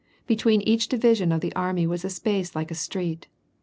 Between 0.25 0.61
each 0.63 0.87
division 0.87 1.31
of 1.31 1.41
the 1.41 1.53
army 1.55 1.85
was 1.85 2.03
a 2.03 2.09
space 2.09 2.55
like 2.55 2.71
a 2.71 2.73
street. 2.73 3.27